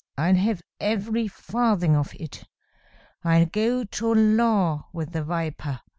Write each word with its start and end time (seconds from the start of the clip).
I'll 0.17 0.33
have 0.33 0.63
every 0.79 1.27
farthing 1.27 1.95
of 1.95 2.15
it. 2.19 2.45
I'll 3.23 3.45
go 3.45 3.83
to 3.83 4.13
law 4.15 4.87
with 4.91 5.11
the 5.11 5.23
viper. 5.23 5.81